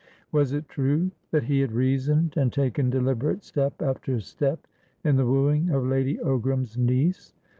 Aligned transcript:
Was 0.31 0.51
it 0.51 0.67
true 0.67 1.11
that 1.29 1.43
he 1.43 1.59
had 1.59 1.73
reasoned 1.73 2.33
and 2.35 2.51
taken 2.51 2.89
deliberate 2.89 3.43
step 3.43 3.79
after 3.83 4.19
step 4.19 4.65
in 5.03 5.15
the 5.15 5.27
wooing 5.27 5.69
of 5.69 5.85
Lady 5.85 6.17
Ogram's 6.17 6.75
niece? 6.75 7.35